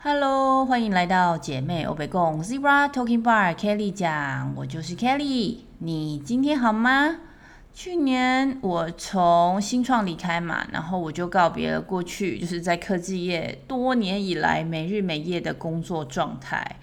[0.00, 5.56] Hello，欢迎来到姐妹欧北共 Zebra Talking Bar Kelly 讲，我就是 Kelly。
[5.78, 7.16] 你今天好吗？
[7.74, 16.76] 去年我从新创离开嘛，然后我就告别了过去就是在科技业多年以来没日没夜的工作状态。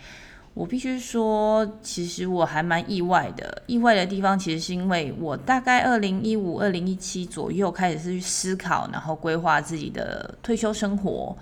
[0.54, 3.64] 我必须说，其实我还蛮意外的。
[3.68, 11.34] 意外的地方其实是因为我大概二零一五、二零一七左右开始是去思考，然后规划自己的退休生活。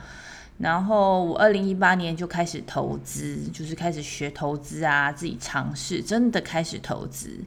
[0.57, 7.39] 然后我二零一八年就开始投资，就是开始学投资啊，自己尝试，真的开始投资。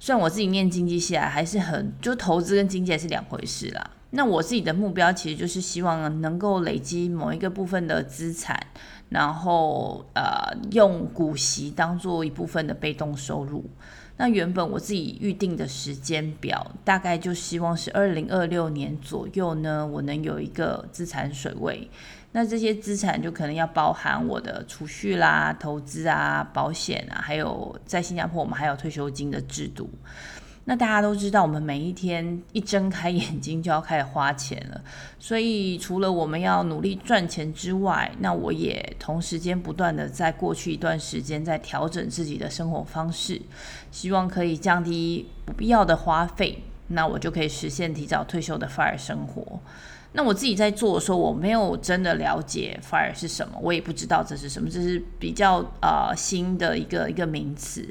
[0.00, 3.90] 虽然我自己念经济系啊，还是很就投资跟经济还是两回事啦。
[4.10, 8.58] 那我自己的目标其实就是希望能够累积某一个部分的资产，
[9.10, 13.64] 然后呃用股息当做一部分的被动收入。
[14.18, 21.88] 那原本我自己预定的时间表，大概就希望是二零二六年左右呢，我能有一个资产水位。
[22.32, 29.88] 那这些资产就可能要包含我的储蓄啦、投资啊、保险啊，还有在新加坡我们还有退休金的制度。
[30.68, 34.82] 那大家都知道，我们每一天一睁开眼睛就要开始花钱了，
[35.16, 43.40] 所以除了我们要努力赚钱之外，那我也同时间不断的在过去一段时间在调整自己的生活方式，
[43.92, 49.60] 希望可以降低不必要的花费，那我就可以实现提早退休的 FIRE 生活。
[50.14, 57.86] 那我自己在做的时候，我没有真的了解 FIRE 是什么，我也不知道这是什么，这是比较呃新的一个一个名词。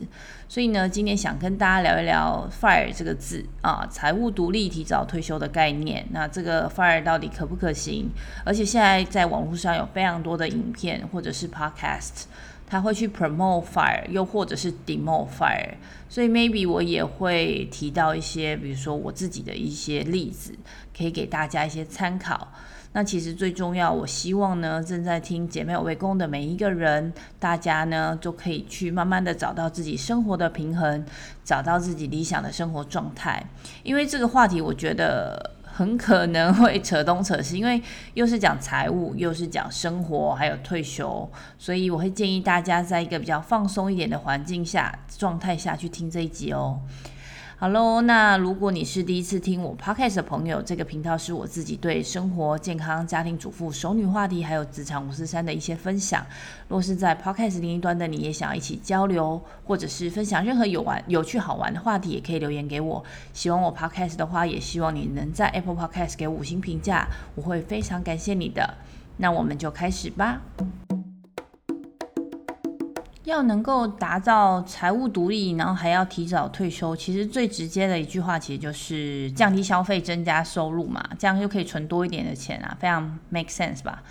[0.48, 6.06] 所以呢，今天想跟大家聊一聊 FIRE 这个字啊，财务独立、提早退休的概念。
[6.12, 8.10] 那这个 FIRE 到底可不可行？
[8.44, 12.26] 而且现在在网络上有非常多的影片或者是 Podcast。
[12.68, 15.76] 他会去 promote fire，又或者是 demo fire，
[16.10, 20.52] 所以 maybe 我也会提到一些，比如说我自己的一些例子，
[20.98, 22.52] 可以给大家一些参考。
[22.96, 31.06] 那其实最重要，我希望呢，正在听姐妹有为工的每一个人，大家呢都可以去慢慢的找到自己生活的平衡，
[31.44, 33.44] 找到自己理想的生活状态。
[33.84, 35.52] 因为这个话题，我觉得。
[35.78, 37.82] 很可能会扯东扯西，因为
[38.14, 46.80] 又是讲财务，又是讲生活，还有退休，所以我会建议大家在一个比较放松一点的环境下、状态下去听这一集哦。
[47.58, 56.26] 好喽，那如果你是第一次听我 podcast 的朋友，这个频道是我自己对生活、健康、家庭主妇、熟女话题，还有职场五四三的一些分享。
[56.68, 63.02] 若是在 podcast 另一端的你也想要一起交流，或者是分享任何有玩、有趣、好玩的话题，也可以留言给我。
[63.32, 68.74] 喜欢我 podcast 的话，也希望你能在 Apple Podcast 给五星评价，我会非常感谢你的。
[69.16, 70.42] 那我们就开始吧。
[73.26, 84.04] 要能够达到财务独立，然后还要提早退休，其实最直接的一句话，其实就是降低消费，增加收入嘛，这样就可以存多一点的钱啊，非常 make sense 吧？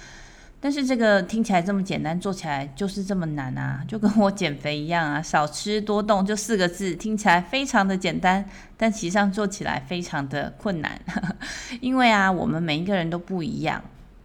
[0.60, 8.44] 但是这个听起来这么简单，做起来就是这么难啊，就跟我减肥一样啊，少吃多动，就四个字，听起来非常的简单，
[8.76, 10.98] 但实上做起来非常的困难，
[11.82, 13.80] 因为啊，我们每一个人都不一样。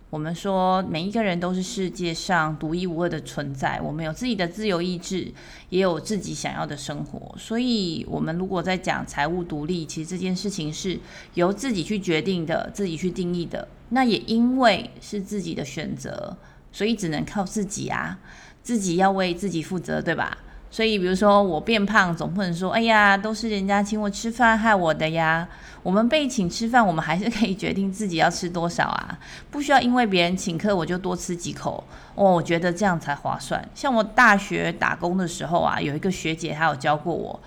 [0.09, 3.79] 我们说，每一个人都是世界上独一无二的存在。
[3.79, 5.31] 我们有自己的自由意志，
[5.69, 7.35] 也有自己想要的生活。
[7.37, 10.99] 所以，我们如果在讲财务独立，其实这件事情是
[11.35, 13.67] 由自己去决定的，自己去定义的。
[13.89, 16.35] 那也因为是自己的选择，
[16.71, 18.17] 所以只能靠自己啊，
[18.63, 20.35] 自己要为自己负责，对吧？
[20.71, 25.47] 所以，比如说我变胖，总不能说，哎呀，都是人家请我吃饭害我的呀。
[25.81, 29.17] 我们被请吃饭，我们还是可以决定自己要吃多少啊，
[29.49, 31.83] 不需要因为别人请客我就多吃几口。
[32.15, 33.67] 哦，我觉得这样才划算。
[33.73, 37.39] 像我大学打工的时候啊，有一个学姐她有教过我，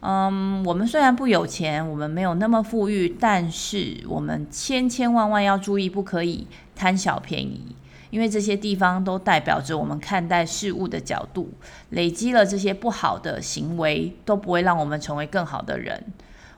[0.00, 7.74] 嗯，我们虽然不有钱，我们没有那么富裕，但是我们千千万万要注意，不可以贪小便宜。
[8.10, 11.50] 因为这些地方都代表着我们看待事物的角度，
[11.90, 16.02] 累积了这些不好的行为，都不会让我们成为更好的人。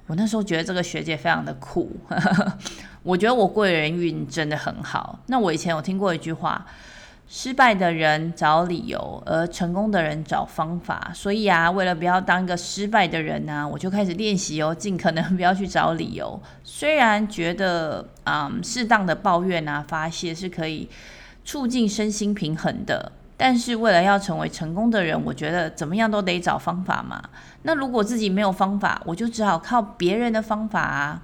[0.06, 1.94] 我那时候觉得这个学姐非常的酷，
[3.02, 5.18] 我觉得我贵人运真的很好。
[5.26, 6.66] 那我以前有听过一句话：
[7.28, 11.10] 失败的人找理由，而成功的人找方法。
[11.14, 16.40] 所以啊，为了不要当一个失败的人呢、我就开始练习哦，尽可能不要去找理由。
[16.64, 20.88] 虽然觉得啊、嗯，适当的抱怨啊，发泄是可以。
[21.48, 27.22] 促进身心平衡的，但是为了要成为成功的人，我觉得怎么样都得找方法嘛。
[27.62, 31.22] 那如果自己没有方法，我就只好靠别人的方法啊。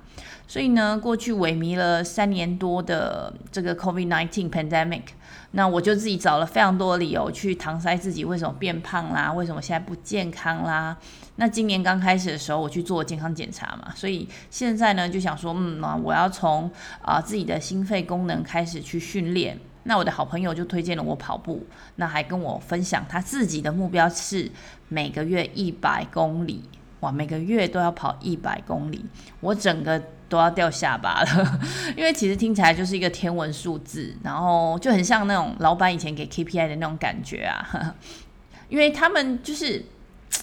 [0.48, 5.02] 所以呢，过去萎靡了三年多的这个 COVID-19 pandemic，
[5.50, 10.96] 那我就自己找了非常多理由去搪塞自己为什么变胖啦，为什么现在不健康啦。
[11.36, 16.70] 那今年刚开始的时候，我去做健康检查嘛，所以现在呢就想说，嗯，我要从
[17.02, 19.60] 啊、自己的心肺功能开始去训练。
[19.84, 21.66] 那我的好朋友就推荐了我跑步，
[21.96, 24.50] 那还跟我分享他自己的目标是
[24.88, 26.62] 每个月一百公里，
[27.00, 29.04] 哇，每个月都要跑一百公里，
[29.40, 31.60] 我整个都要掉下巴了，
[31.96, 37.94] 因为其实听起来就是一个天文数字，然后就很像那种老板以前给 KPI 的那种感觉啊，
[38.68, 39.84] 因为他们就是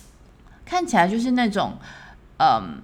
[0.64, 1.78] 看起来就是那种，
[2.38, 2.82] 嗯。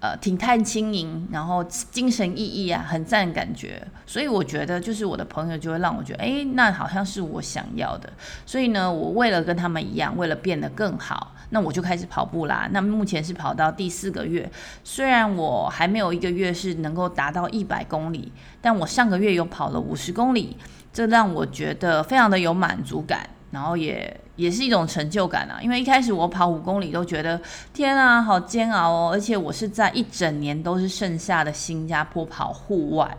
[0.00, 3.84] 呃，挺叹轻盈，然后精神奕奕啊，很赞的感觉。
[4.06, 8.08] 所以我觉得，就是我的朋友就会让我觉得，哎，那好像是我想要的。
[8.46, 12.68] 所以呢，我为了跟他们一样，为了变得更好，那我就开始跑步啦。
[12.70, 14.48] 那目前是跑到第四个月，
[14.84, 18.30] 虽然我还没有一个月是能够达到一百公里，
[18.60, 20.56] 但我上个月有跑了五十公里，
[20.92, 23.28] 这让我觉得非常的有满足感。
[23.50, 27.40] 然后也也是一种成就感啊，因为一开始我跑五公里都觉得
[27.72, 33.16] 天啊，好煎熬哦，而且我是在一整年都是盛夏的新加坡跑户外，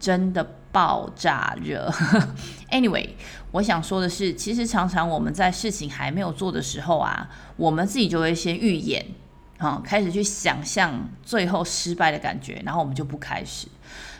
[0.00, 1.88] 真的爆炸热。
[2.70, 3.10] Anyway，
[3.52, 9.06] 我想说的是，其实常常我们在事情还没有做的时候啊，我们自己就会先预演，
[9.58, 13.68] 啊，开始去想象最后失败的感觉，然后我们就不开始。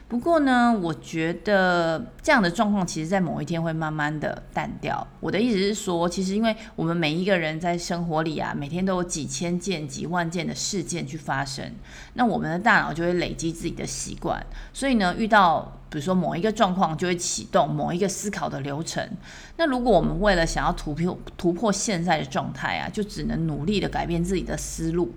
[0.08, 5.06] 不过呢，我觉得这样的状况其实，在某一天会慢慢的淡掉。
[5.20, 11.70] 我的意思是说，其实因为我们每一个人在生活里啊，每天都有几千件、几万件的事件去发生，
[12.14, 19.06] 那我们的大脑就会累积自己的习惯，所以呢，遇到比如说某一个状况，就会启动某一个思考的流程。
[19.58, 25.12] 那如果我们为了想要突破突破现在的状态啊，就只能努力的改变自己的思路，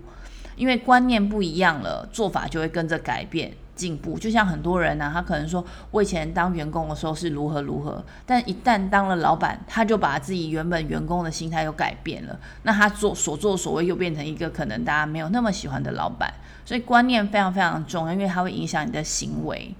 [0.54, 3.54] 因为观念不一样了，做法就会跟着改变。
[3.82, 16.32] 进步就像很多人呢、他可能说，我以前当员工的时候是如何如何，但一旦当了老板，他就把自己原本员工的心态又改变了，那他做所作所为又变成一个可能大家没有那么喜欢的老板，
[16.64, 19.74] 所以观念非常非常重要，因为它会影响你的行为。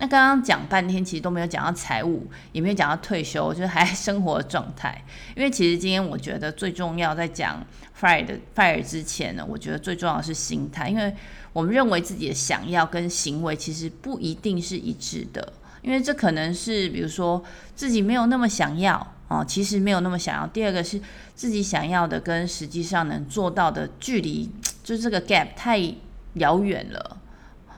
[0.00, 5.04] 那刚刚讲半天，其实都没有讲到财务，也没有讲到退休，就是还生活状态。
[5.34, 7.66] 因为其实今天我觉得最重要，在讲
[8.00, 11.12] fire 的 fire 之前呢，我觉得最重要的是心态，因为
[11.52, 15.52] 我们认为自己的想要跟行为其实不一定是一致的，
[15.82, 17.42] 因为这可能是比如说
[17.74, 20.46] 自己没有那么想要哦，其实没有那么想要。
[20.46, 21.00] 第二个是
[21.34, 24.48] 自己想要的跟实际上能做到的距离，
[24.84, 25.92] 就是这个 gap 太
[26.34, 27.16] 遥远了，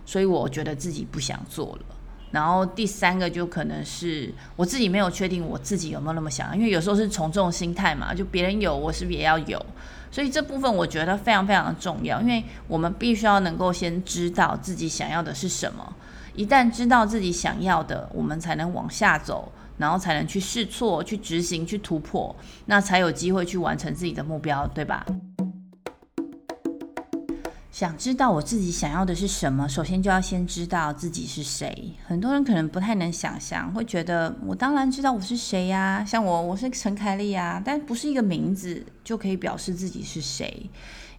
[0.04, 1.89] 所以我觉得自己不想做了。
[2.30, 9.64] 然后第三个就可能是我自己没有确定我自己有没有那么想，因为有时候是从众心态嘛，就别人有，我是不是也要有？
[10.12, 15.94] 所以这部分我觉得非常非常的重要，因为我们必须要能够先知道自己想要的是什么。
[16.34, 22.34] 一旦知道自己想要的，我们才能往下走，然后才能去试错、去执行、去突破，
[22.66, 25.04] 那才有机会去完成自己的目标，对吧？
[27.80, 31.94] 想知道我自己想要的是什么，首先就要先知道自己是谁。
[32.06, 40.68] 很多人可能不太能想象，会觉得我当然知道我是谁呀，像我，我是陈凯丽呀，但不是一个名字就可以表示自己是谁。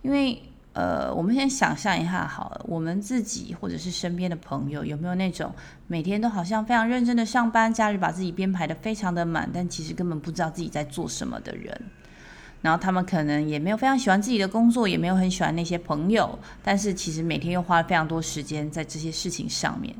[0.04, 0.40] 因为，
[0.74, 5.52] 呃，我们先想象一下好了，我们自己或者是身边的朋友，有没有那种
[5.88, 11.82] 每天都好像非常认真的上班，假日把自己编排的非常的满，但其实根本不知道自己在做什么的人？
[12.62, 19.96] 然后他们可能也没有非常喜欢自己的工作，也没有很喜欢那些朋友，但是其实每天又花了非常多时间在这些事情上面。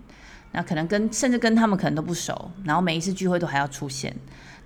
[0.52, 4.14] 那可能跟甚至跟他们可能都不熟，然后每一次聚会都还要出现。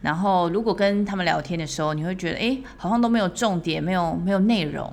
[0.02, 4.92] 然后如果跟他们聊天的时候，你会觉得哎，好像都没有重点，没有没有内容。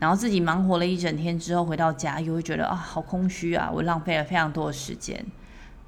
[0.00, 5.24] 然后自己忙活了一整天之后回到家，又会觉得啊，好空虚啊，我浪费了非常多的时间。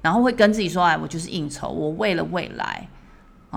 [0.01, 2.87] 然后会跟自己说，哎，我就是应酬，我为了未来。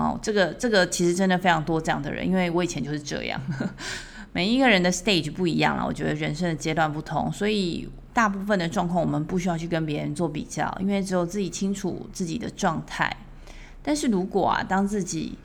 [0.01, 3.39] 哦，这个这个其实真的非常多这样的人，因为我以前就是这样。
[4.33, 13.15] 每一个人的 stage 不一样了，我觉得人生的阶段不同，所以大部分的状况我们不需要去跟别人做比较，因为只有自己清楚自己的状态。
[13.83, 15.37] 但是如果啊，当自己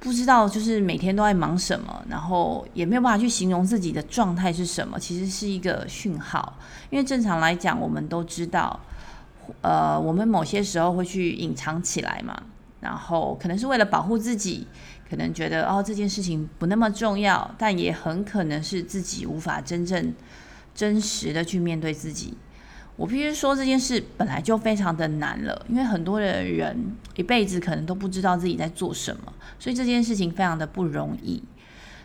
[0.00, 6.56] 不知道就是每天都在忙什么，然后也没有办法去形容自己的状态是什么，其实是一个讯号。
[6.88, 8.80] 因为正常来讲，我们都知道，
[9.60, 12.42] 呃，我们某些时候会去隐藏起来嘛。
[12.80, 14.66] 然后可能是为了保护自己，
[15.08, 20.14] 可能觉得哦，这件事情不那么重要，但也很可能是自己无法真正
[20.74, 22.36] 真实的去面对自己。
[22.96, 31.42] 我必须说这件事本来就非常的难了，因为很多的人一辈子可能都不知道自己在做什么，所以这件事情非常的不容易。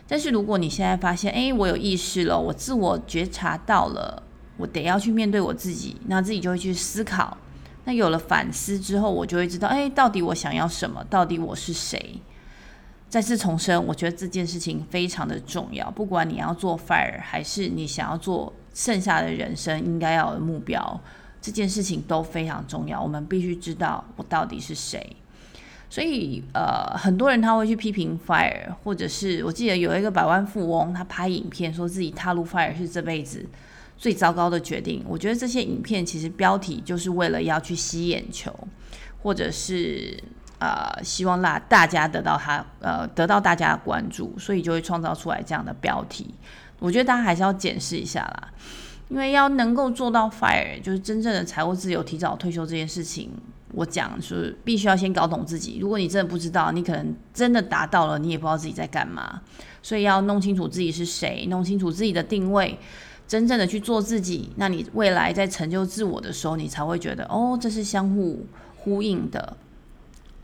[0.06, 4.22] 但是如果你现在发现，哎，我有意识了，我自我觉察到了，
[4.56, 7.36] 我得要去面对我自己，那自己就会去思考。
[7.84, 11.04] 那有了反思之后，我就会知道，哎，到底我想要什么？
[11.10, 12.20] 到底我是谁？
[13.08, 15.88] 再次重申，我觉得这件事情非常的重要。
[15.90, 21.00] 不管你要做 fire，还是你想要做剩下的人生应该要有的目标，
[21.40, 23.00] 这件事情都非常重要。
[23.00, 25.16] 我们必须知道我到底是谁。
[25.88, 33.46] 所以呃，很多人他会去批评 FIRE，或者是我记得有一个百万富翁，他拍影片说自己踏入 FIRE 是这辈子
[33.96, 35.04] 最糟糕的决定。
[35.08, 38.52] 我觉得这些影片其实标题就是为了要去吸眼球，
[39.22, 40.16] 或者是
[40.58, 46.34] 呃希望让大家得到他呃得到大家的关注，所以就会创造出来这样的标题。
[46.78, 48.52] 我觉得大家还是要检视一下啦，
[49.08, 53.30] 因为要能够做到 FIRE，就是真正的财务自由、提早退休这件事情。
[53.76, 55.78] 我讲是必须要先搞懂自己。
[55.80, 59.42] 如果你真的不知道，你可能真的达到了，你也不知道自己在干嘛。
[59.82, 62.78] 所以要弄清楚自己是谁，弄清楚自己的定位，
[63.26, 64.50] 真正的去做自己。
[64.56, 69.56] 那你未来在成就自我的时候，你才会觉得哦，这是相互呼应的。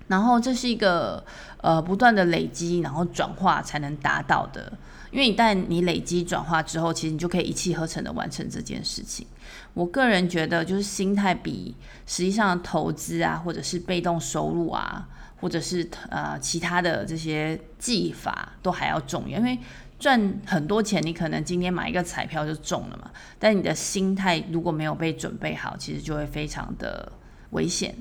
[0.08, 1.24] 然后这是一个
[1.58, 4.72] 呃不断的累积，然后转化才能达到的。
[5.12, 9.26] 因为一旦你累积转化之后，其实你就可以一气呵成的完成这件事情。
[9.74, 11.74] 我个人觉得，就是心态比
[12.06, 15.08] 实际上投资啊，或者是被动收入啊，
[15.40, 19.38] 或者是呃其他的这些技法都还要重要。
[19.38, 19.58] 因为
[20.00, 27.12] 赚很多钱，你可能今天买一个彩票就中了嘛，但你的心态如果没有被准备好，其实就会非常的
[27.50, 27.94] 危险。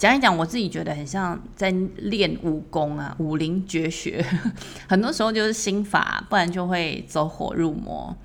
[0.00, 4.24] 讲一讲，我自己觉得很像在练武功啊，武林绝学，
[4.88, 8.16] 很多时候就是心法，不然就会走火入魔。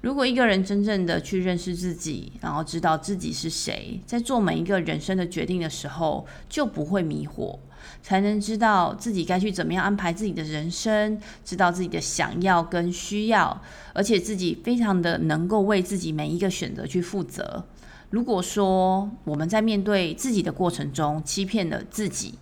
[0.00, 7.58] 如果一个人真正的去认识自己，然后知道自己是谁，在做每一个人生的决定的时候，就不会迷惑，
[8.00, 13.60] 才能知道自己该去怎么样安排自己的人生，知道自己的想要跟需要，
[13.92, 17.64] 而且自己非常的能够为自己每一个选择去负责。
[18.14, 22.38] 如果说我们在面对自己的过程中欺骗了自己，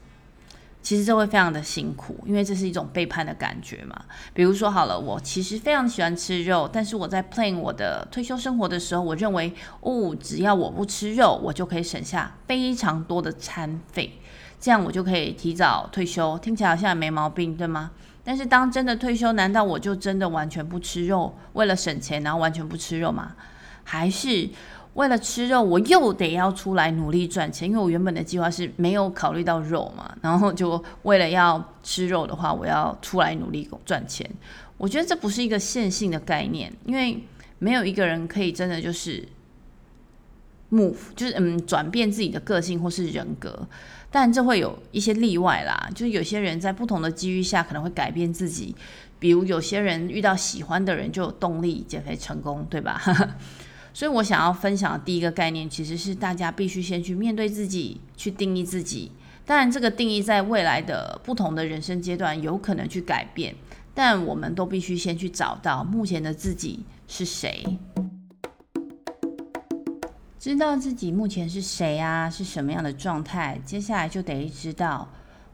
[0.82, 3.98] 其实这会非常的辛苦，因为这是一种背叛的感觉嘛。
[4.34, 9.50] 比如说好了，我其实非常喜欢吃肉，但是我在 plan 我的退休生活的时候，我认为
[9.80, 14.20] 哦，只要我不吃肉，我就可以省下非常多的餐费，
[14.60, 17.92] 这样我就可以提早退休，听起来好像也没毛病，对吗？
[18.22, 23.32] 但是当真的退休，难道我就真的完全不吃肉，为了省钱，然后完全不吃肉吗？
[23.84, 24.50] 还是？
[24.94, 34.28] 为了吃肉，我又得要出来努力赚钱，因为我原本的计划是没有考虑到肉嘛，然后就为了要吃肉的话，我要出来努力赚钱。
[34.76, 37.24] 我觉得这不是一个线性的概念，因为
[37.58, 39.26] 没有一个人可以真的就是
[40.70, 43.66] move，就是嗯转变自己的个性或是人格，
[44.10, 48.74] 但这会有一些例外啦，就是有些人在不同的机遇下可能会改变自己，
[49.18, 53.00] 比如有些人遇到喜欢的人就有动力减肥成功，对吧？
[53.94, 59.12] 所以我想要分享的第一个概念，其实是大家必须先去面对自己，去定义自己。
[59.44, 63.54] 当然，这个定义在未来的不同的人生阶段有可能去改变，
[63.92, 67.78] 但我们都必须先去找到目前的自己是谁。
[70.38, 75.08] 知道自己目前是谁啊，是什么样的状态，接下来就得知道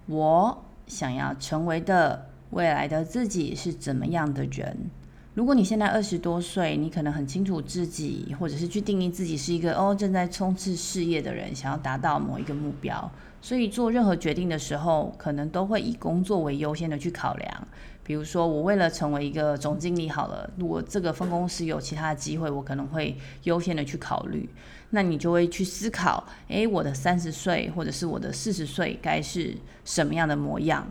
[0.07, 4.91] 我想要成为的未来的自己是怎么样的人。
[5.39, 13.09] 如果你现在二十多岁，你可能很清楚自己，或者是去定义自己是一个哦正在冲刺事业的人，想要达到某一个目标，
[13.41, 17.69] 所以做任何决定的时候，可能都会以工作为优先的去考量。
[18.03, 24.49] 比如说，我为了成为一个总经理好了，如果这个分公司有其他的机会，我可能会优先的去考虑。
[24.91, 30.85] 那你就会去思考，诶，我的三十岁或者是我的四十岁该是什么样的模样？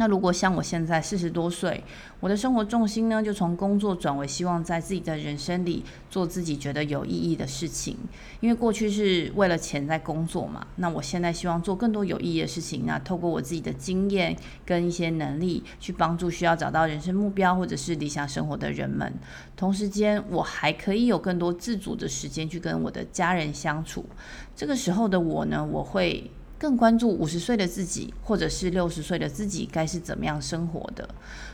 [0.00, 1.84] 那如果像我现在四十多岁，
[2.20, 7.98] 我的生活重心呢，就从工作转为希望在自己的人生里做自己觉得有意义的事情。
[8.40, 12.86] 因为过去是为了钱在工作嘛，那我现在希望做更多有意义的事情。
[12.86, 19.12] 那透过我自己的经验跟一些能力，去帮助需要找到人生目标或者是理想生活的人们。
[19.54, 24.06] 同时间，我还可以有更多自主的时间去跟我的家人相处。
[24.56, 26.30] 这个时候的我呢，我会。
[26.60, 31.08] 更关注五十岁的自己，或者是六十岁的自己该是怎么样生活的。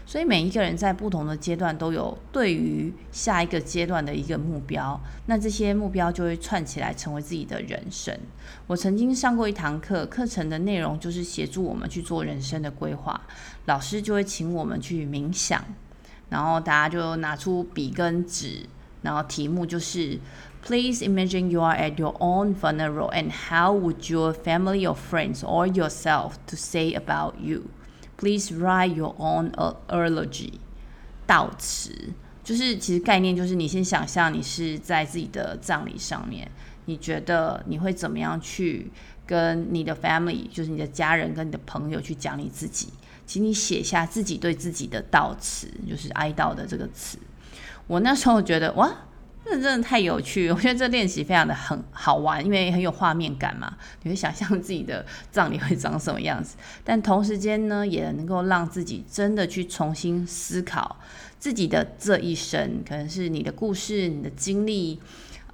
[0.05, 8.19] 所以每一个人在不同的阶段都有对于下一个阶段的一个目标，那这些目标就会串起来成为自己的人生。
[8.67, 13.21] 我曾经上过一堂课，课程的内容就是协助我们去做人生的规划，
[13.67, 15.65] 老师就会请我们去冥想，
[16.29, 18.67] 然后大家就拿出笔跟纸，
[19.03, 20.19] 然后题目就是。
[20.67, 25.65] Please imagine you are at your own funeral, and how would your family or friends or
[25.65, 27.71] yourself to say about you?
[28.17, 29.53] Please write your own
[29.89, 30.55] eulogy.
[31.25, 36.51] 悼词就是其实概念就是你先想象你是在自己的葬礼上面，
[36.87, 38.91] 你觉得你会怎么样去
[39.25, 42.89] 跟你的 family，就是你的家人跟你的朋友去讲你自己，
[43.25, 47.17] 请你写下自己对自己的悼词，就是哀悼的这个词。
[47.87, 48.93] 我那时候觉得哇。
[49.49, 53.77] 那真的太有趣， 我觉得这练习非常的很好玩，因为很有画面感嘛。
[54.03, 60.97] 你会想象自己的葬礼会长什么样子，但同时间呢，也能够让自己真的去重新思考
[61.39, 64.99] 自己的这一生，可能是你的故事、你的经历。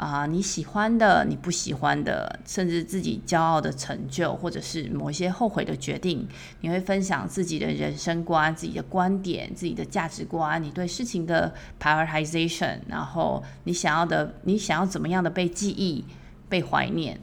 [0.02, 6.26] 啊、你喜欢的，你不喜欢的，甚至自己骄傲的成就，或者是某一些后悔的决定，
[6.60, 16.04] 你会分享自己的人生观、自己的观点、自己的价值观，你对事情的 prioritization，然后你想要的，你想要怎么样的被记忆、
[16.48, 17.20] 被怀念。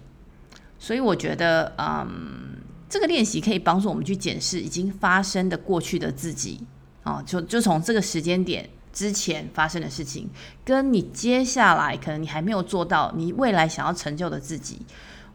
[0.77, 6.61] 所以我觉得，嗯，这个练习可以帮助我们去检视已经发生的过去的自己，
[7.03, 8.69] 啊，就就从这个时间点。
[8.91, 10.29] 之前发生的事情，
[10.65, 14.79] 跟你接下来可能你还没有做到，你未来想要成就的自己，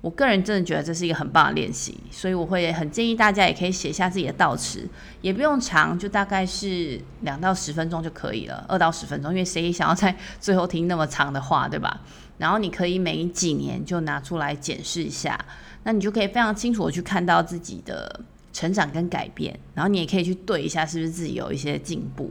[0.00, 4.86] 我个人真的觉得这是一个很棒的练习，所以我会很建议大家也可以写下自己的悼词，
[5.22, 12.00] 也不用长，就大概是两到十分钟就可以了，二到十分钟，因为谁也想要在最后听那么长的话，对吧？
[12.36, 15.38] 然后你可以每几年就拿出来检视一下，
[15.84, 18.20] 那你就可以非常清楚的去看到自己的
[18.52, 22.30] 成长跟改变，然后你也可以去对一下是不是自己有一些进步。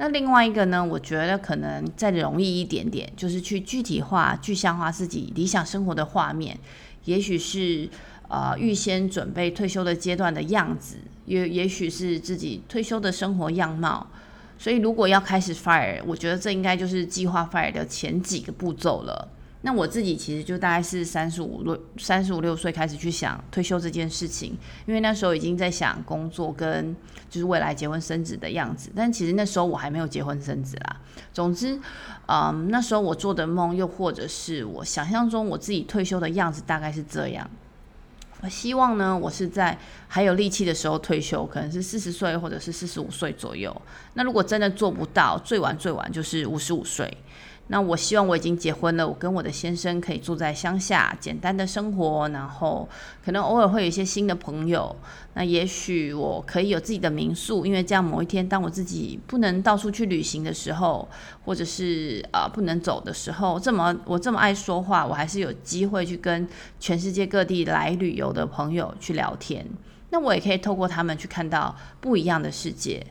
[0.00, 6.58] 那另外一个呢，我觉得可能再容易一点点，就是去具体化、具象化自己理想生活的画面，
[7.04, 7.86] 也许是
[8.26, 14.06] 呃预先准备退休的阶段的样子，也也许是自己退休的生活样貌。
[14.58, 19.28] 所以如果要开始 fire，我觉得这应该就是计划 fire 的前几个步骤了。
[19.62, 26.96] 那我自己其实就大概是三十五六、三十五六岁开始去想退休这件事情，因为那时候已经在想工作跟
[27.28, 30.96] 就是未来结婚生子的样子，但其实那时候我还没有结婚生子啦。
[31.32, 31.78] 总之，
[32.26, 37.48] 嗯，那时候我做的梦，又或者是我想象中我自己退休的样子，大概是这样。
[38.42, 39.76] 我希望呢，我是在
[40.08, 43.70] 还有力气的时候退休，可能是四十岁或者是四十五岁左右。
[44.14, 47.14] 那如果真的做不到，最晚最晚就是五十五岁。
[47.72, 52.88] 那我希望我已经结婚了，我跟我的先生可以住在乡下，简单的生活，然后
[53.24, 54.94] 可能偶尔会有一些新的朋友。
[55.34, 61.08] 那也许我可以有自己的民宿，因为这样某一天当我自己不能到处去旅行的时候，
[61.44, 66.48] 或者是啊、不能走的时候，这么我这么爱说话，我还是有机会去跟
[66.80, 69.64] 全世界各地来旅游的朋友去聊天。
[70.10, 73.06] 那我也可以透过他们去看到不一样的世界。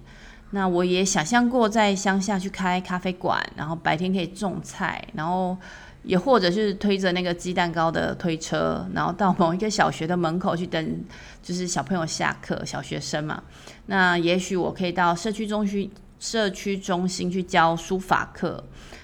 [0.52, 5.56] 那我也想象过在乡下去开咖啡馆，然后白天可以种菜，然后
[6.02, 11.04] 也或者是推着那个鸡蛋糕的推车，然后到某一个小学的门口去等，
[11.44, 13.44] 就是小朋友下课，小学生嘛。
[13.86, 18.64] 那也许我可以到社区中心、社区中心去教书法课，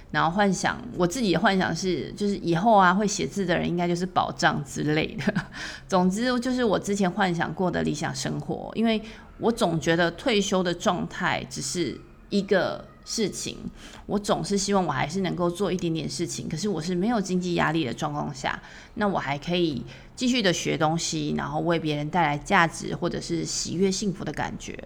[0.10, 5.32] 然后幻想我自己的幻想是，就是以后啊会写字的人应该就是宝藏之类的。
[5.88, 9.00] 总之就是我之前幻想过的理想生活，因为。
[9.40, 13.58] 我总觉得退休的状态只是一个事情，
[14.06, 16.50] 我总是希望我还是能够做一点点事情。
[16.50, 18.62] 可是我是没有经济压力的状况下，
[18.96, 24.78] 那我还可以继续的学东西，然后为别人带来价值或者是喜悦、幸福的感觉。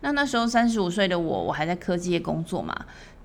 [0.00, 2.74] 那那时候三十五岁的我，我还在科技业工作嘛，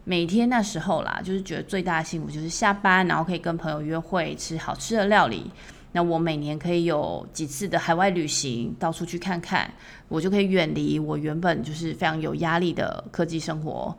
[0.04, 5.52] 每天那时候啦，就是觉得最大的幸福就是下班，然后可以跟朋友约会，吃好吃的料理。
[5.96, 9.72] 那我每年可以有几次的海外旅行，到处去看看，
[10.08, 13.96] 我就可以远离我原本就是非常有压力的科技生活。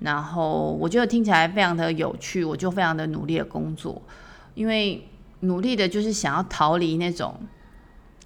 [0.00, 4.02] 然后我觉得听起来非常的有趣，我就非常的努力的工作，
[4.54, 5.08] 因为
[5.40, 7.34] 努力的就是想要逃离那种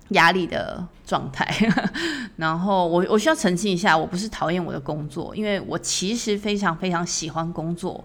[0.08, 1.46] 压力的状态。
[2.36, 8.02] 然后我我需要澄清一下，我不是讨厌我的工作，因为我其实非常非常喜欢工作。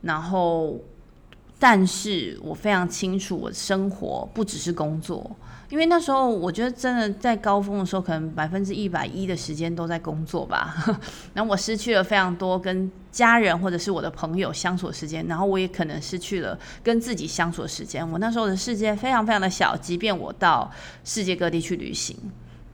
[0.00, 0.76] 然后。
[1.62, 5.30] 但是我非常清楚，我的生活不只是工作，
[5.68, 10.74] 因为那时候我觉得真的在高峰的时候，可能百分之一百一的时间都在工作吧。
[11.32, 18.10] 然后我失去了非常多跟家人或者是我的朋友相处的时间，然后我也可能失去了跟自己相处的时间。
[18.10, 20.68] 我那时候的世界非常非常的小，即便我到
[21.04, 22.16] 世界各地去旅行。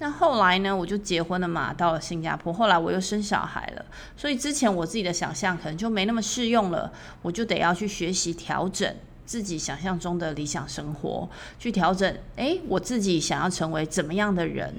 [0.01, 2.53] 那后来呢，我就结婚了嘛，到了新加坡。
[2.53, 3.85] 后来我又生小孩了，
[4.17, 6.93] 所以之前我自己的想象可能就没那么适用了。
[7.21, 8.95] 我就得要去学习调整
[9.27, 12.17] 自己想象中的理想生活，去调整。
[12.37, 14.73] 诶，我自己想要成为怎么样的人？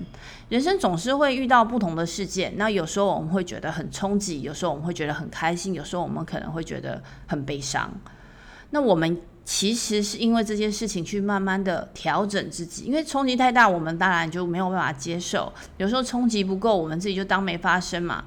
[0.47, 7.91] 人生总是会遇到不同的事件，那有时候我们会觉得很冲击，有时候我们会觉得很开心，有时候我们可能会觉得很悲伤。
[8.69, 9.19] 那我们。
[9.43, 15.51] 其实是因为这件事情去慢慢的调整自己，因为冲击太大，我们当然就没有办法接受。
[15.77, 18.25] 有时候冲击不够，我们自己就当没发生嘛。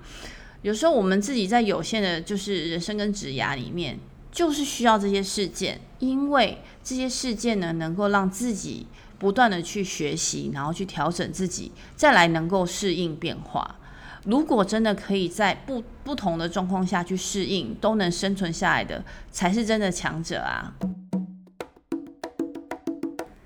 [0.62, 3.98] 有时候我们自己在有限的，就是人生跟职涯里面，
[4.30, 8.86] 就是需要这些事件，因为这些事件呢，能够让自己
[9.18, 13.76] 不断的去学习，然后去调整自己，再来能够适应变化。
[14.24, 20.72] 如果真的可以在不不同的状况下去适应，都能生存下来的，才是真的强者啊！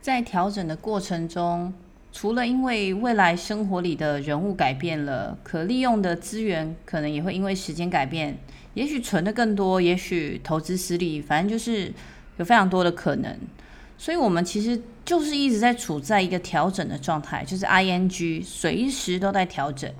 [0.06, 1.74] 在调整的过程中，
[2.12, 8.38] 除了因为未来生活里的人物改变了，可利用的资源可能也会因为时间改变，
[8.74, 11.92] 也许存的更多，也许投资失利，反正就是
[12.36, 13.36] 有非常多的可能。
[13.98, 19.92] 所以，我们其实就是一直在处在一个调整的状态，就是 ing，随时都在调整。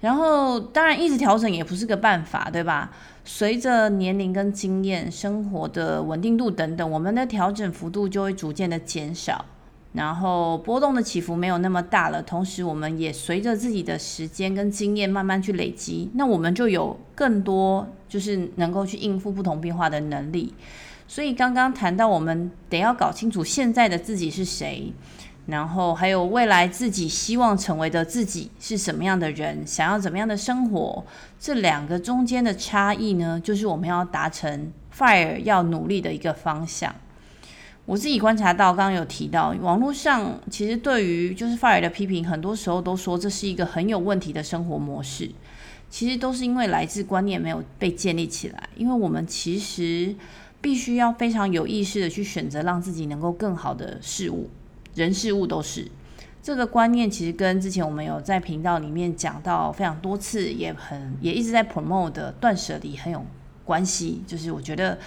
[0.00, 2.92] 然后，当然，一直调整也不是个办法，对吧？
[3.24, 9.44] 随着年龄跟经验、生活的稳定度等等，我们的调整幅度就会逐渐的减少，
[9.92, 12.22] 然后波动的起伏没有那么大了。
[12.22, 20.54] 同时，我们也随着自己的时间跟经验慢慢去累积，那我们就有更多就是能够去应付不同变化的能力。
[21.08, 24.92] 所以，刚刚谈到我们得要搞清楚现在的自己是谁。
[25.48, 31.02] 然后还有未来自己希望成为的自己是什么样的人，想要怎么样的生活，
[31.40, 36.94] 这两个中间的差异呢，就是我们要达成 FIRE 要努力的一个方向。
[37.86, 45.30] 我自己观察到，刚刚有提到，网络上其实对于就是 FIRE 的批评，很多时候都说这是一个很有问题的生活模式。
[45.88, 50.14] 其实都是因为来自观念没有被建立起来，因为我们其实
[50.60, 54.50] 必须要非常有意识的去选择让自己能够更好的事物。
[54.94, 55.88] 人事物都是
[56.42, 63.24] 这个观念，其实跟之前我们有在频道里面讲到非常多次，也很也一直在 promote 的断舍离很有
[63.64, 64.22] 关系。
[64.26, 64.98] 就是我觉得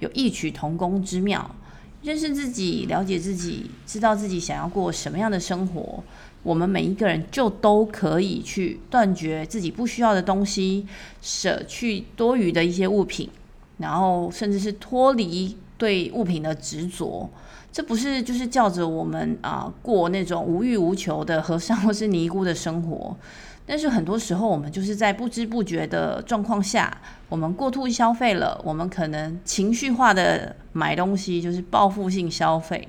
[0.00, 1.54] 有异曲同工之妙，
[2.02, 6.02] 认识自己，了解自己，知道自己想要过什么样的生活，
[6.42, 10.86] 我们每一个人就都可以去断绝自己不需要的东西，
[11.22, 13.30] 舍去多余的一些物品，
[13.78, 17.30] 然后甚至是脱离对物品的执着。
[17.72, 23.16] 这不是就是叫着我们啊、过那种无欲无求的和尚或是尼姑的生活，
[23.64, 32.88] 但是很多时候我们就是在不知不觉的状况下，我们过度消费了，我们可能情绪化的买东西，就是报复性消费、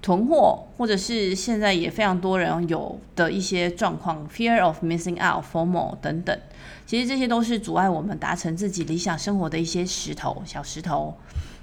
[0.00, 6.38] 囤货，或者是现在也非常多人有的一些状况，fear of missing out、FOMO 等等，
[6.86, 11.12] 其实这些都是阻碍我们达成自己理想生活的一些石头，小石头。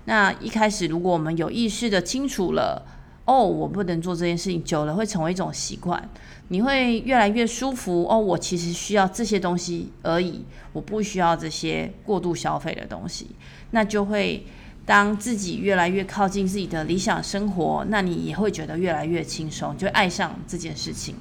[0.09, 2.83] 那一开始，如果我们有意识的清楚了，
[3.25, 6.09] 哦，我不能做这件事情，久了会成为一种习惯，
[6.47, 8.07] 你会越来越舒服。
[8.09, 10.43] 哦，我其实需要这些东西而已，
[10.73, 13.27] 我不需要这些过度消费的东西。
[13.69, 14.43] 那就会
[14.83, 21.13] 当自己越来越靠近自己的理想生活，那你也会觉得越来越轻松，就爱上这件事情，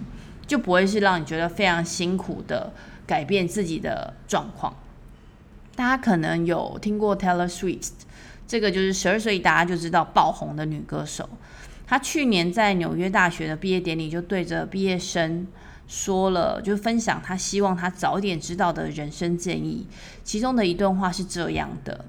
[0.47, 2.73] 就不会是让你觉得非常辛苦的
[3.07, 4.75] 改变自己的状况。
[5.77, 8.08] 大家可能有听过 Taylor Swift。
[8.49, 11.29] 这个就是十二岁，大家就知道爆红的女歌手。
[11.87, 15.47] 她去年在纽约大学的毕业典礼，就对着毕业生
[15.87, 19.87] 说了，就分享她希望她早点知道的人生建议。
[20.25, 22.07] 其中的一段话是这样的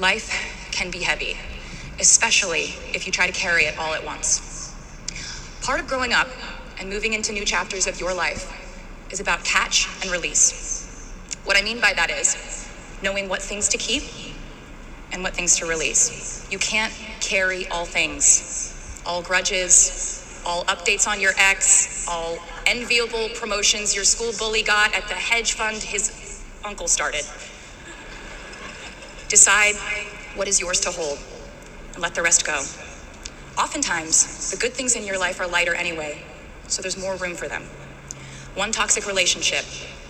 [0.00, 0.30] ：Life
[0.72, 1.36] can be heavy,
[1.98, 4.38] especially if you try to carry it all at once.
[5.62, 6.28] Part of growing up
[6.80, 8.46] and moving into new chapters of your life
[9.10, 10.52] is about catch and release.
[11.44, 12.36] What I mean by that is
[13.00, 14.02] knowing what things to keep.
[15.12, 16.46] And what things to release.
[16.50, 23.94] You can't carry all things, all grudges, all updates on your ex, all enviable promotions
[23.94, 27.22] your school bully got at the hedge fund his uncle started.
[29.28, 29.74] Decide
[30.34, 31.18] what is yours to hold
[31.94, 32.58] and let the rest go.
[33.58, 36.22] Oftentimes, the good things in your life are lighter anyway,
[36.68, 37.64] so there's more room for them.
[38.54, 39.64] One toxic relationship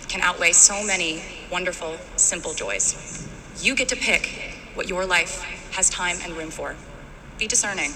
[0.07, 3.27] can outweigh so many wonderful, simple joys.
[3.61, 4.48] You get to pick
[4.83, 5.41] your life
[5.73, 6.73] has time and room for.
[7.37, 7.91] Be discerning.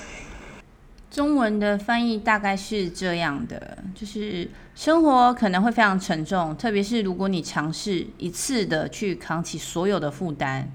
[1.11, 10.71] 中文的翻译大概是这样的，就是生活可能会非常沉重，特别是如果你尝试一次的去扛起所有的负担。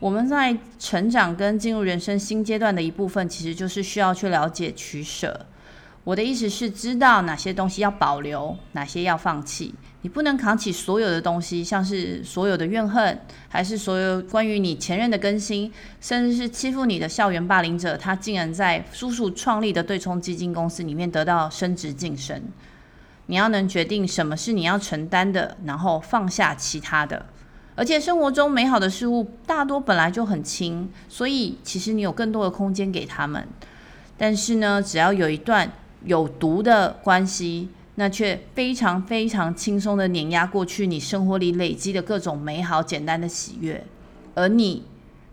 [0.00, 5.46] 我们在成长跟进入人生新阶段的一部分，其实就是需要去了解取舍。
[6.04, 9.74] 我的意思是知道哪些东西要保留，哪些要放弃。
[10.02, 22.42] 你不能扛起所有的东西，像是所有的怨恨，还是所有关于你前任的更新，甚至是欺负你的校园霸凌者，他竟然在叔叔创立的对冲基金公司里面得到升职晋升。
[23.26, 27.24] 你要能决定什么是你要承担的，然后放下其他的。
[27.74, 33.48] 而且生活中美好的事物大多本来就很轻，所以其实你有更多的空间给他们。
[34.18, 35.72] 但是呢，只要有一段
[36.04, 37.68] 有毒的关系。
[37.96, 43.86] 那却非常非常轻松的碾压过去你生活里累积的各种美好简单的喜悦，
[44.34, 44.82] 而你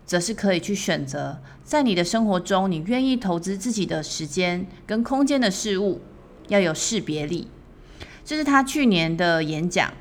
[0.06, 6.00] 则是可以去选择，在你的生活中，你愿意投资自己的时间跟空间的事物，
[6.46, 7.48] 要有识别力。
[8.24, 9.92] 这是他去年的演讲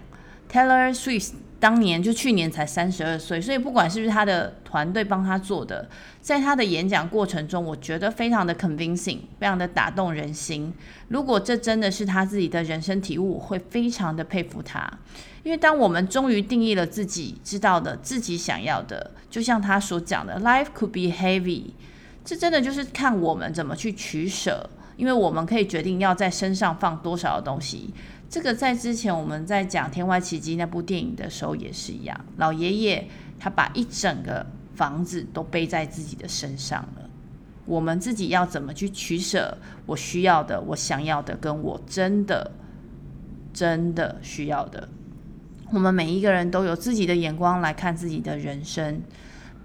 [0.48, 5.88] ，Taylor Swift 当年就去年才三十二岁，所以不管是不是他的团队帮他做的，
[6.20, 10.74] 在他的演讲过程中，我觉得非常的 convincing，非常的打动人心。
[11.10, 14.92] 如果这真的是他自己的人生体悟，我会非常的佩服他。
[15.44, 21.66] 因为当我们终于定义了自己知道的、自己想要的，就像他所讲的，Life could be heavy，
[22.26, 24.68] 这真的就是看我们怎么去取舍。
[24.98, 27.92] 因为我们可以决定要在身上放多少的东西。
[28.32, 33.06] 这个在之前我们在讲《天外奇迹》那部电影的时候也是一样，老爷爷
[33.38, 37.10] 他把一整个房子都背在自己的身上了。
[37.66, 39.58] 我们自己要怎么去取舍？
[39.86, 42.52] 我需要的，我想要的，跟我真的
[43.52, 44.88] 真的需要的。
[45.74, 49.02] 我们每一个人都有自己的眼光来看自己的人生。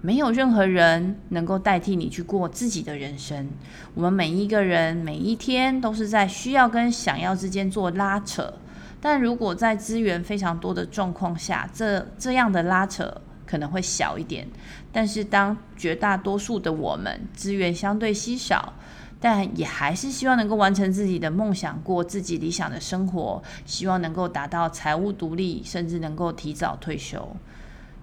[0.01, 3.49] 没有任何人能够代替你去过自己的人生。
[3.95, 8.53] 我们每一个人每一天都是在需要跟想要之间做拉扯。
[9.01, 14.47] 但如果在资源非常多的状况下，这这样的拉扯可能会小一点。
[14.91, 18.73] 但是当绝大多数的我们资源相对稀少，
[19.19, 27.35] 但也还是希望能够完成自己的梦想，过自己理想的生活，希望能够达到财务独立，甚至能够提早退休。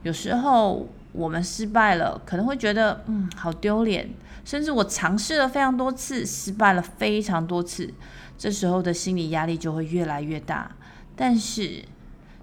[0.02, 0.88] 有时候。
[1.14, 4.11] 我们失败了，可能会觉得嗯，好丢脸，
[4.44, 7.94] 甚至我尝试了非常多次，失败了非常多次，
[8.37, 10.72] 这时候的心理压力就会越来越大。
[11.14, 11.85] 但是，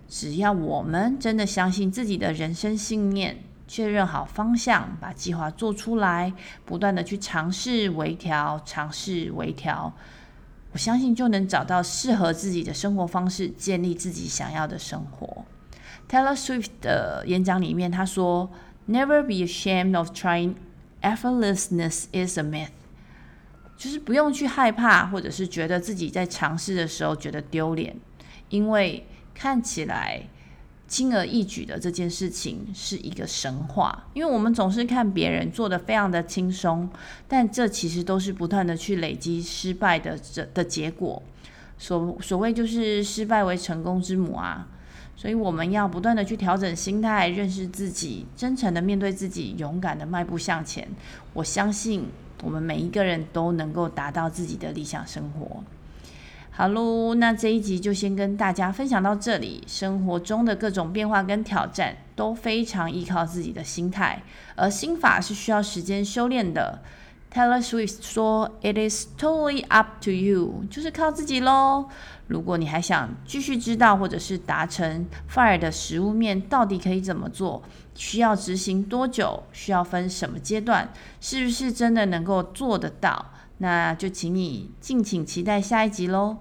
[0.08, 9.94] 只要我们真的相信自己的人生信念，确认好方向，把计划做出来，不断的去尝试微调，尝试微调，
[10.72, 15.44] 我相信就能找到适合自己的生活方式，建立自己想要的生活。
[16.12, 18.52] Taylor Swift 的演讲里面，他说
[18.90, 20.56] ：“Never be ashamed of trying.
[21.02, 22.68] Effortlessness is a myth.”
[23.78, 27.96] 就是不用去害怕，或者是觉得自己在尝试的时候觉得丢脸，
[28.50, 30.28] 因为看起来
[30.86, 34.08] 轻而易举的这件事情是一个神话。
[34.14, 36.90] 因为我们总是看别人做得非常的轻松，
[37.30, 41.24] 但这其实都是不断的去累积失败的这的结果。
[41.78, 44.68] 所所谓就是失败为成功之母啊。
[45.22, 50.88] 所以我们要不断的去调整心态，认识自己，真诚的面对自己，勇敢的迈步向前。
[51.34, 52.08] 我相信
[52.42, 55.64] 我们每一个人都能够达到自己的理想生活。
[56.50, 59.64] 好喽，那这一集就先跟大家分享到这里。
[59.68, 64.24] 生活中的各种变化跟挑战都非常依靠自己的心态，
[64.56, 66.82] 而心法是需要时间修炼的。
[67.34, 71.88] Taylor Swift 说：“It is totally up to you，就是靠自己喽。
[72.28, 77.64] 如果你还想继续知道或者是达成 FIRE 的实务面到底可以怎么做，
[77.96, 80.92] 需要执行多久，需要分什么阶段，
[81.22, 83.28] 是不是真的能够做得到？
[83.60, 86.38] 那就请你敬请期待下一集喽。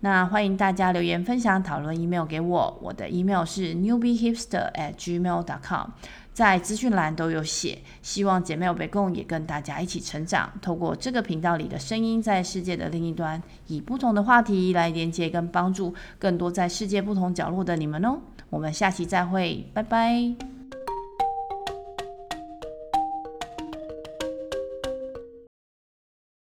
[0.00, 5.90] 那欢迎大家留言分享、讨论、email 给我，我的 email 是 Newbie Hipster，At Gmail.com。
[6.34, 18.18] 在资讯栏都有写，希望姐妹欧北共也跟大家一起成长，透过这个频道里的声音，在世界的另一端，以不同的话题来连接跟帮助更多在世界不同角落的你们哦。
[18.50, 20.53] 我们下期再会，拜拜。